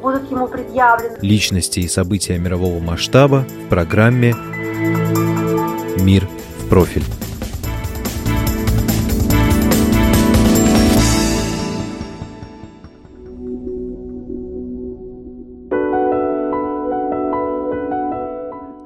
[0.00, 1.18] будут ему предъявлены.
[1.20, 4.34] Личности и события мирового масштаба в программе
[5.98, 6.26] «Мир
[6.58, 7.04] в профиль».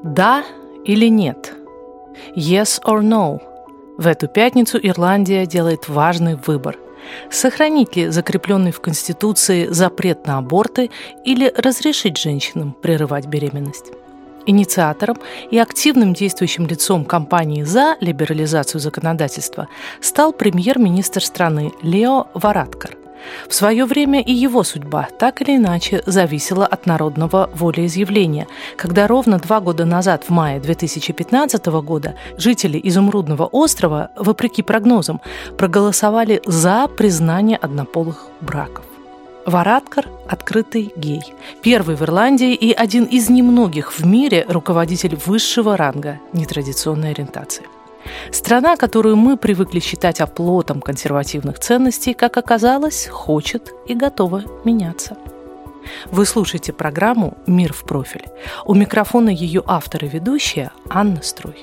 [0.03, 0.45] Да
[0.85, 1.55] или нет?
[2.37, 3.41] Yes or no?
[3.99, 6.77] В эту пятницу Ирландия делает важный выбор.
[7.31, 10.91] Сохранить ли закрепленный в Конституции запрет на аборты
[11.25, 13.93] или разрешить женщинам прерывать беременность?
[14.47, 15.17] Инициатором
[15.51, 19.69] и активным действующим лицом кампании за либерализацию законодательства
[20.01, 23.04] стал премьер-министр страны Лео Вараткар.
[23.49, 29.39] В свое время и его судьба так или иначе зависела от народного волеизъявления, когда ровно
[29.39, 35.21] два года назад, в мае 2015 года, жители Изумрудного острова, вопреки прогнозам,
[35.57, 38.85] проголосовали за признание однополых браков.
[39.47, 41.23] Вараткар– открытый гей.
[41.63, 47.67] Первый в Ирландии и один из немногих в мире руководитель высшего ранга нетрадиционной ориентации.
[48.31, 55.17] Страна, которую мы привыкли считать оплотом консервативных ценностей, как оказалось, хочет и готова меняться.
[56.11, 58.25] Вы слушаете программу «Мир в профиль».
[58.65, 61.57] У микрофона ее автор и ведущая Анна Струй.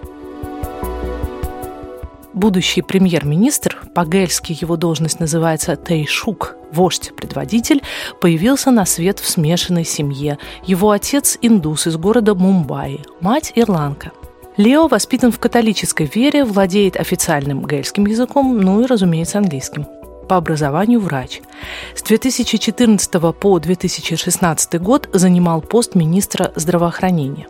[2.33, 7.83] Будущий премьер-министр, по-гельски его должность называется Тейшук, вождь-предводитель,
[8.21, 10.37] появился на свет в смешанной семье.
[10.63, 14.11] Его отец– индус из города Мумбаи, мать– ирландка–
[14.61, 19.87] Лео воспитан в католической вере, владеет официальным гельским языком, ну и, разумеется, английским.
[20.29, 21.41] По образованию врач.
[21.95, 27.47] С 2014 по 2016 год занимал пост министра здравоохранения.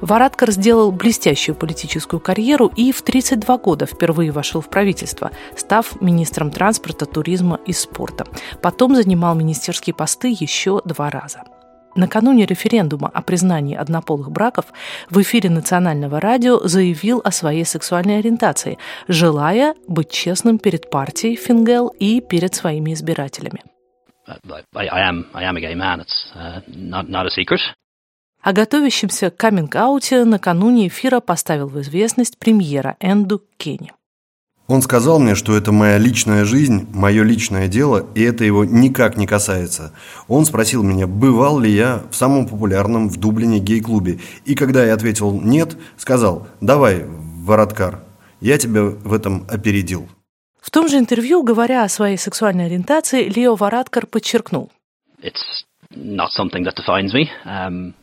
[0.00, 6.50] Вараткар сделал блестящую политическую карьеру и в 32 года впервые вошел в правительство, став министром
[6.50, 8.26] транспорта, туризма и спорта.
[8.60, 11.44] Потом занимал министерские посты еще два раза–
[11.96, 14.66] Накануне референдума о признании однополых браков
[15.10, 18.78] в эфире национального радио заявил о своей сексуальной ориентации,
[19.08, 23.62] желая быть честным перед партией Фингел и перед своими избирателями.
[28.42, 33.92] О готовящемся каминг-ауте накануне эфира поставил в известность премьера Энду Кенни.
[34.70, 39.16] Он сказал мне, что это моя личная жизнь, мое личное дело, и это его никак
[39.16, 39.92] не касается.
[40.28, 44.20] Он спросил меня, бывал ли я в самом популярном в Дублине гей-клубе.
[44.44, 48.04] И когда я ответил «нет», сказал «давай, Вороткар,
[48.40, 50.08] я тебя в этом опередил».
[50.62, 54.70] В том же интервью, говоря о своей сексуальной ориентации, Лео Вараткар подчеркнул.
[55.20, 55.66] It's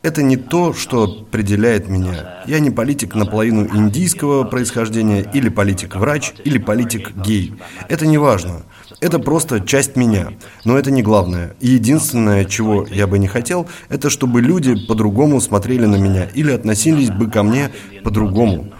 [0.02, 2.42] Это не то, что определяет меня.
[2.46, 7.54] Я не политик наполовину индийского происхождения, или политик-врач, или политик-гей.
[7.88, 8.64] Это не важно.
[9.00, 10.32] Это просто часть меня.
[10.66, 11.56] Но это не главное.
[11.60, 16.52] И единственное, чего я бы не хотел, это чтобы люди по-другому смотрели на меня или
[16.52, 17.70] относились бы ко мне
[18.04, 18.70] по-другому.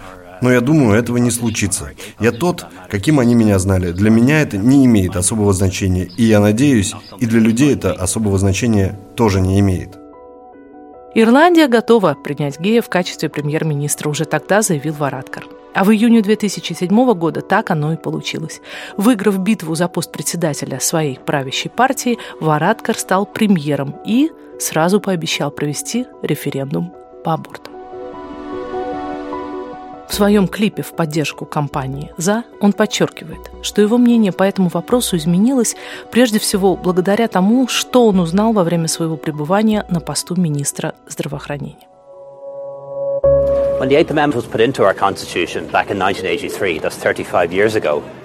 [0.41, 1.91] Но я думаю, этого не случится.
[2.19, 3.91] Я тот, каким они меня знали.
[3.91, 6.09] Для меня это не имеет особого значения.
[6.17, 9.97] И я надеюсь, и для людей это особого значения тоже не имеет.
[11.15, 15.45] Ирландия готова принять гея в качестве премьер-министра, уже тогда заявил Вараткар.
[15.73, 18.61] А в июне 2007 года так оно и получилось.
[18.97, 24.29] Выиграв битву за пост председателя своей правящей партии, Вараткар стал премьером и
[24.59, 27.68] сразу пообещал провести референдум по абортам.
[30.09, 35.15] В своем клипе в поддержку кампании «За» он подчеркивает, что его мнение по этому вопросу
[35.17, 35.75] изменилось
[36.11, 41.87] прежде всего благодаря тому, что он узнал во время своего пребывания на посту министра здравоохранения.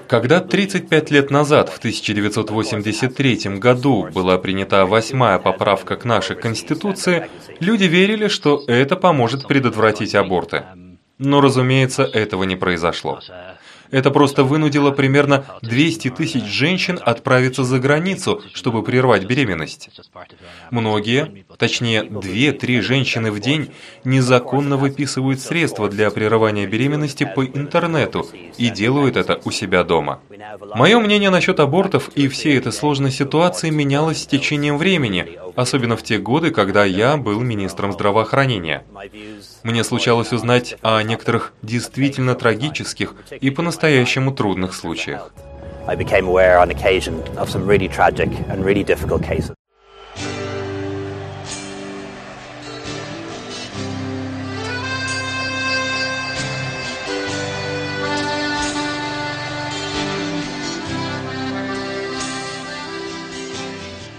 [0.08, 7.28] Когда 35 лет назад, в 1983 году, была принята восьмая поправка к нашей Конституции,
[7.60, 10.64] люди верили, что это поможет предотвратить аборты.
[11.18, 13.20] Но, разумеется, этого не произошло.
[13.94, 19.88] Это просто вынудило примерно 200 тысяч женщин отправиться за границу, чтобы прервать беременность.
[20.72, 23.70] Многие, точнее 2-3 женщины в день,
[24.02, 28.26] незаконно выписывают средства для прерывания беременности по интернету
[28.58, 30.18] и делают это у себя дома.
[30.74, 36.02] Мое мнение насчет абортов и всей этой сложной ситуации менялось с течением времени, особенно в
[36.02, 38.84] те годы, когда я был министром здравоохранения.
[39.62, 43.83] Мне случалось узнать о некоторых действительно трагических и по-настоящему
[44.32, 45.30] трудных случаях.
[45.86, 49.54] I became aware on occasion of some really tragic and really difficult cases.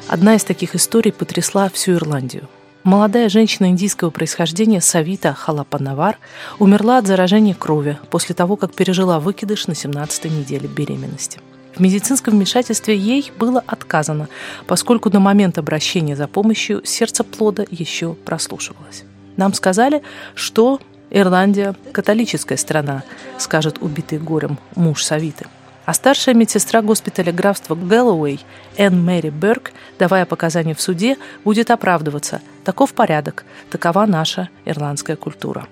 [0.08, 2.48] Одна из таких историй потрясла всю Ирландию.
[2.86, 6.20] Молодая женщина индийского происхождения Савита Халапанавар
[6.60, 11.40] умерла от заражения крови после того, как пережила выкидыш на 17-й неделе беременности.
[11.76, 14.30] В медицинском вмешательстве ей было отказано,
[14.68, 19.04] поскольку на момент обращения за помощью сердце плода еще прослушивалось.
[19.36, 20.04] Нам сказали,
[20.36, 20.80] что
[21.10, 23.02] Ирландия– католическая страна,
[23.40, 25.48] скажет убитый горем муж Савиты.
[25.86, 28.40] А старшая медсестра госпиталя графства Гэллоуэй
[28.78, 32.42] Энн Мэри Берг, давая показания в суде, будет оправдываться.
[32.64, 35.68] Таков порядок, такова наша ирландская культура.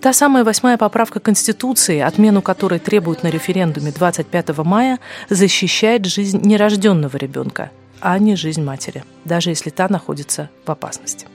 [0.00, 4.98] Та самая восьмая поправка Конституции, отмену которой требуют на референдуме 25 мая,
[5.28, 7.70] защищает жизнь нерожденного ребенка,
[8.00, 11.26] а не жизнь матери, даже если та находится в опасности.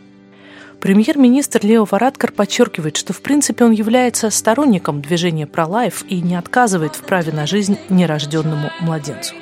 [0.80, 6.96] Премьер-министр Лео Варадкар подчеркивает, что в принципе он является сторонником движения «Пролайф» и не отказывает
[6.96, 9.36] в праве на жизнь нерожденному младенцу.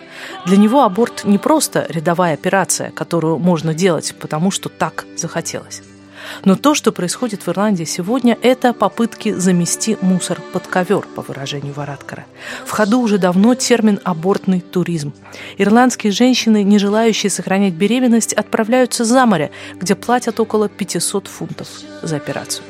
[0.45, 5.81] Для него аборт не просто рядовая операция, которую можно делать, потому что так захотелось.
[6.45, 11.73] Но то, что происходит в Ирландии сегодня, это попытки замести мусор под ковер, по выражению
[11.73, 12.25] Вараткара.
[12.65, 15.13] В ходу уже давно термин «абортный туризм».
[15.57, 21.67] Ирландские женщины, не желающие сохранять беременность, отправляются за море, где платят около 500 фунтов
[22.01, 22.65] за операцию.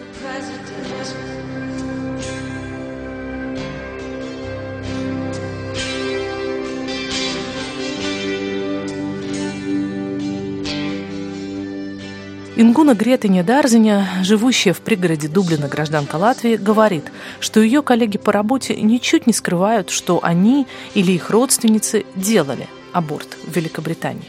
[12.55, 17.05] Ингуна Гретыня Дарзиня, живущая в пригороде Дублина гражданка Латвии, говорит,
[17.39, 23.37] что ее коллеги по работе ничуть не скрывают, что они или их родственницы делали аборт
[23.43, 24.27] в Великобритании.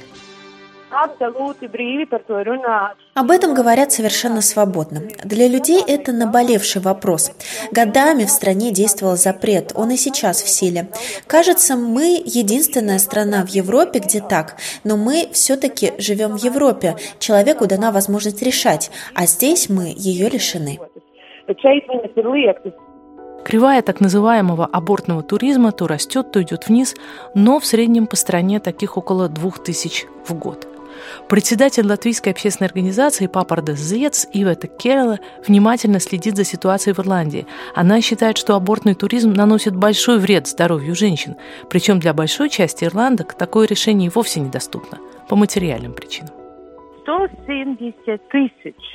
[3.14, 5.02] Об этом говорят совершенно свободно.
[5.24, 7.32] Для людей это наболевший вопрос.
[7.72, 10.88] Годами в стране действовал запрет, он и сейчас в силе.
[11.26, 16.96] Кажется, мы единственная страна в Европе, где так, но мы все-таки живем в Европе.
[17.18, 20.78] Человеку дана возможность решать, а здесь мы ее лишены.
[23.44, 26.94] Кривая так называемого абортного туризма то растет, то идет вниз,
[27.34, 30.66] но в среднем по стране таких около двух тысяч в год.
[31.28, 37.46] Председатель латвийской общественной организации Папардес Зец Ивета Керрела внимательно следит за ситуацией в Ирландии.
[37.74, 41.36] Она считает, что абортный туризм наносит большой вред здоровью женщин,
[41.70, 44.98] причем для большой части ирландок такое решение вовсе недоступно
[45.28, 46.32] по материальным причинам.
[47.02, 48.94] 170 тысяч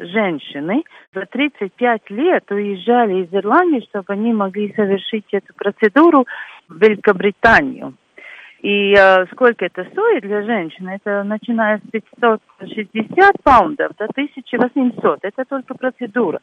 [0.00, 0.82] женщины
[1.14, 6.26] за 35 лет уезжали из Ирландии, чтобы они могли совершить эту процедуру
[6.68, 7.94] в Великобританию.
[8.62, 10.98] И э, сколько это стоит для женщины?
[11.02, 15.20] Это начиная с 560 паундов до 1800.
[15.22, 16.40] Это только процедура.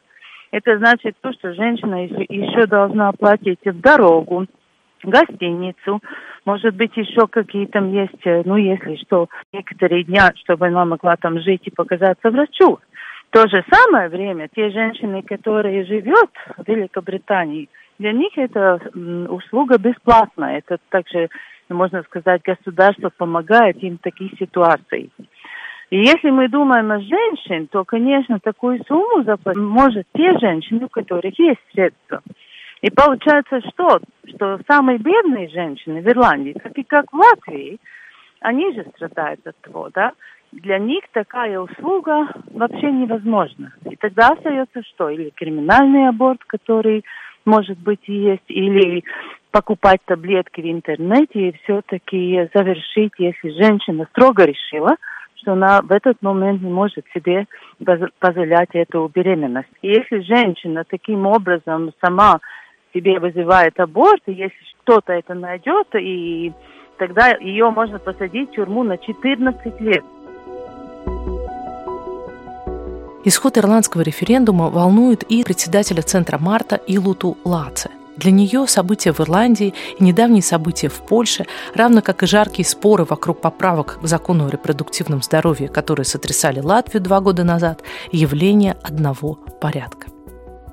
[0.50, 4.46] Это значит то, что женщина еще, еще должна платить в дорогу,
[5.04, 6.00] гостиницу,
[6.44, 11.40] может быть, еще какие-то есть, э, ну, если что, некоторые дня, чтобы она могла там
[11.40, 12.80] жить и показаться врачу.
[13.28, 18.80] В то же самое время те женщины, которые живут в Великобритании, для них это
[19.28, 20.58] услуга бесплатная.
[20.58, 21.28] Это также
[21.74, 25.10] можно сказать, государство помогает им в таких ситуациях.
[25.90, 30.88] И если мы думаем о женщин, то, конечно, такую сумму заплатить может те женщины, у
[30.88, 32.22] которых есть средства.
[32.82, 34.00] И получается что?
[34.26, 37.78] Что самые бедные женщины в Ирландии, как и как в Латвии,
[38.40, 40.12] они же страдают от того, да?
[40.52, 43.72] Для них такая услуга вообще невозможна.
[43.90, 45.10] И тогда остается что?
[45.10, 47.04] Или криминальный аборт, который,
[47.44, 49.04] может быть, и есть, или
[49.58, 54.94] покупать таблетки в интернете и все-таки завершить, если женщина строго решила,
[55.34, 57.46] что она в этот момент не может себе
[58.20, 59.68] позволять эту беременность.
[59.82, 62.38] И если женщина таким образом сама
[62.94, 66.52] себе вызывает аборт, и если кто-то это найдет, и
[66.96, 70.04] тогда ее можно посадить в тюрьму на 14 лет.
[73.24, 77.97] Исход ирландского референдума волнует и председателя Центра Марта Илуту Лаце.
[78.18, 83.04] Для нее события в Ирландии и недавние события в Польше, равно как и жаркие споры
[83.04, 89.34] вокруг поправок к закону о репродуктивном здоровье, которые сотрясали Латвию два года назад, явление одного
[89.60, 90.07] порядка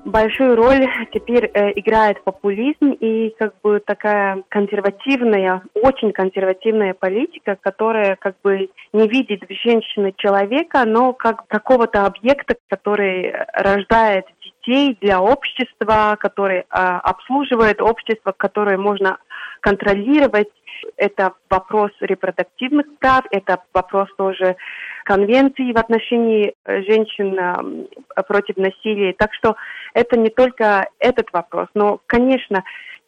[0.05, 8.15] большую роль теперь э, играет популизм и как бы такая консервативная, очень консервативная политика, которая
[8.15, 15.21] как бы не видит в женщине человека, но как какого-то объекта, который рождает детей для
[15.21, 19.17] общества, который э, обслуживает общество, которое можно
[19.59, 20.49] контролировать.
[20.97, 24.55] Это вопрос репродуктивных прав, это вопрос тоже
[25.03, 27.87] конвенции в отношении э, женщин
[28.27, 29.13] против насилия.
[29.13, 29.55] Так что
[29.93, 32.63] это не только этот вопрос, но, конечно,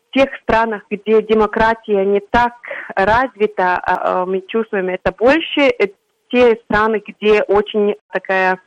[0.10, 2.54] в тех странах, где демократия не так
[2.96, 5.88] развита, а, а, мы чувствуем это больше, э,
[6.30, 8.60] те страны, где очень такая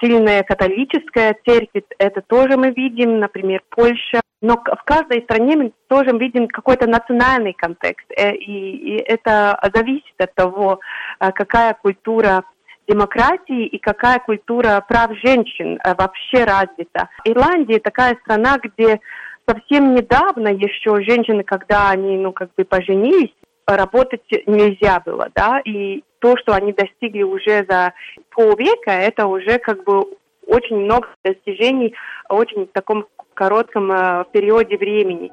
[0.00, 4.20] сильная католическая церковь, это тоже мы видим, например, Польша.
[4.40, 10.32] Но в каждой стране мы тоже видим какой-то национальный контекст, и, и это зависит от
[10.34, 10.80] того,
[11.18, 12.44] какая культура
[12.88, 17.08] демократии и какая культура прав женщин э, вообще развита.
[17.24, 19.00] Ирландия такая страна, где
[19.46, 23.34] совсем недавно еще женщины, когда они, ну, как бы поженились,
[23.76, 27.92] работать нельзя было, да, и то, что они достигли уже за
[28.30, 30.04] полвека, это уже как бы
[30.46, 31.94] очень много достижений
[32.28, 35.30] в очень таком коротком э, периоде времени.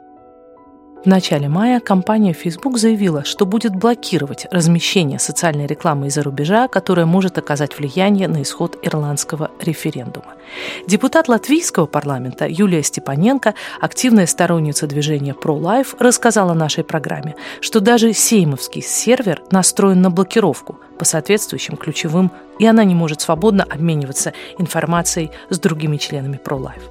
[1.05, 7.05] В начале мая компания Facebook заявила, что будет блокировать размещение социальной рекламы из-за рубежа, которая
[7.05, 10.33] может оказать влияние на исход ирландского референдума.
[10.87, 18.81] Депутат латвийского парламента Юлия Степаненко, активная сторонница движения ProLife, рассказала нашей программе, что даже сеймовский
[18.81, 25.59] сервер настроен на блокировку по соответствующим ключевым, и она не может свободно обмениваться информацией с
[25.59, 26.81] другими членами ProLife.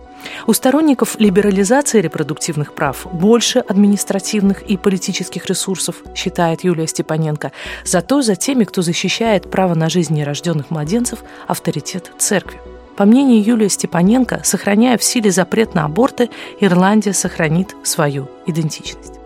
[0.47, 7.53] У сторонников либерализации репродуктивных прав больше административных и политических ресурсов, считает Юлия Степаненко.
[7.85, 12.61] Зато за теми, кто защищает право на жизнь нерожденных младенцев, авторитет церкви.
[12.97, 19.19] По мнению Юлии Степаненко, сохраняя в силе запрет на аборты, Ирландия сохранит свою идентичность.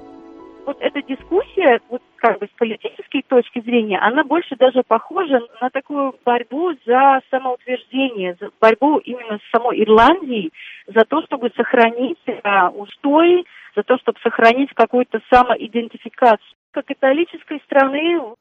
[0.64, 5.70] Вот эта дискуссия, вот как бы с политической точки зрения, она больше даже похожа на
[5.70, 10.52] такую борьбу за самоутверждение, за борьбу именно с самой Ирландией,
[10.88, 13.44] за то, чтобы сохранить а, устои,
[13.76, 16.56] за то, чтобы сохранить какую-то самоидентификацию.
[16.72, 18.34] Как католической страны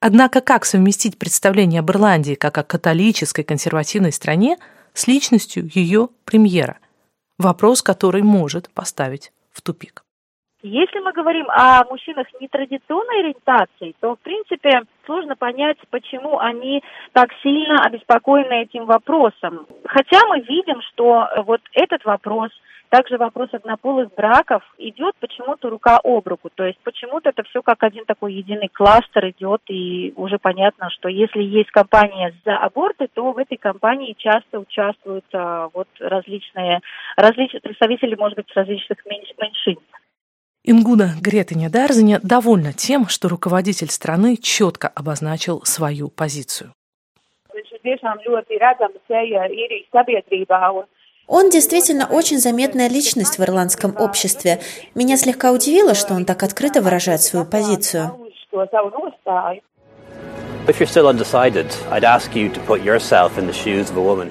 [0.00, 4.58] Однако как совместить представление об Ирландии как о католической консервативной стране
[4.92, 6.78] с личностью ее премьера?
[7.38, 10.03] Вопрос, который может поставить в тупик.
[10.66, 17.28] Если мы говорим о мужчинах нетрадиционной ориентации, то, в принципе, сложно понять, почему они так
[17.42, 19.66] сильно обеспокоены этим вопросом.
[19.84, 22.50] Хотя мы видим, что вот этот вопрос,
[22.88, 26.48] также вопрос однополых браков идет почему-то рука об руку.
[26.54, 31.10] То есть почему-то это все как один такой единый кластер идет, и уже понятно, что
[31.10, 36.80] если есть компания за аборты, то в этой компании часто участвуют а, вот различные,
[37.18, 39.76] различные представители, может быть, различных меньшин.
[40.66, 46.72] Ингуна Гретеня Дарзиня довольна тем, что руководитель страны четко обозначил свою позицию.
[51.26, 54.60] Он действительно очень заметная личность в ирландском обществе.
[54.94, 58.18] Меня слегка удивило, что он так открыто выражает свою позицию.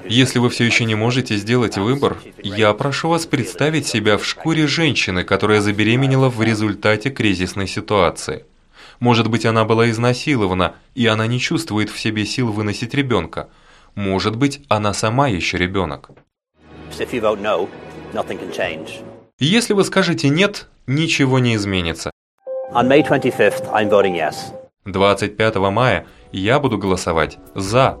[0.08, 4.66] Если вы все еще не можете сделать выбор, я прошу вас представить себя в шкуре
[4.66, 8.46] женщины, которая забеременела в результате кризисной ситуации.
[8.98, 13.48] Может быть, она была изнасилована, и она не чувствует в себе сил выносить ребенка.
[13.94, 16.10] Может быть, она сама еще ребенок.
[19.38, 22.10] Если вы скажете «нет», ничего не изменится.
[24.84, 26.06] 25 мая
[26.38, 27.98] я буду голосовать «за».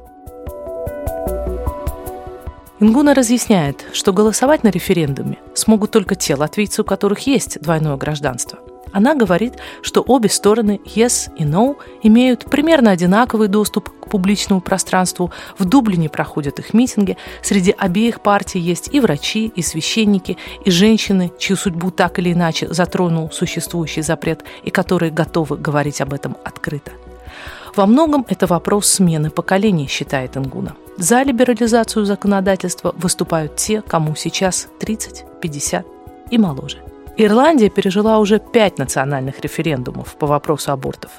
[2.80, 8.58] Ингуна разъясняет, что голосовать на референдуме смогут только те латвийцы, у которых есть двойное гражданство.
[8.92, 15.32] Она говорит, что обе стороны Yes и No имеют примерно одинаковый доступ к публичному пространству,
[15.58, 21.32] в Дублине проходят их митинги, среди обеих партий есть и врачи, и священники, и женщины,
[21.38, 26.92] чью судьбу так или иначе затронул существующий запрет, и которые готовы говорить об этом открыто.
[27.76, 30.76] Во многом это вопрос смены поколений, считает Ингуна.
[30.96, 35.86] За либерализацию законодательства выступают те, кому сейчас 30, 50
[36.30, 36.78] и моложе.
[37.16, 41.10] Ирландия пережила уже пять национальных референдумов по вопросу абортов.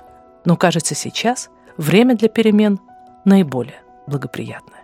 [0.46, 2.80] Но, кажется, сейчас время для перемен
[3.26, 4.80] наиболее благоприятное.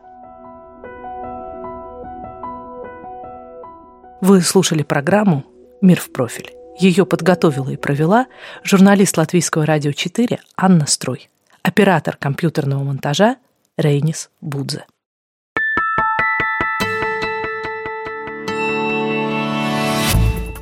[4.19, 5.45] Вы слушали программу
[5.81, 6.51] «Мир в профиль».
[6.79, 8.27] Ее подготовила и провела
[8.63, 11.29] журналист Латвийского радио 4 Анна Строй,
[11.63, 13.37] оператор компьютерного монтажа
[13.77, 14.85] Рейнис Будзе.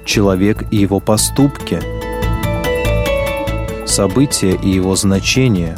[0.06, 1.80] Человек и его поступки.
[3.86, 5.78] События и его значения.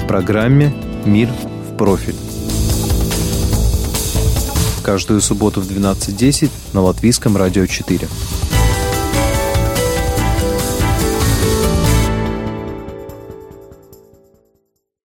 [0.00, 2.16] В программе «Мир в профиль».
[4.82, 8.08] Каждую субботу в 12.10 на Латвийском радио 4.